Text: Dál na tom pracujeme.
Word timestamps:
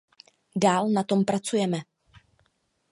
Dál 0.63 0.85
na 0.95 1.03
tom 1.09 1.21
pracujeme. 1.29 1.79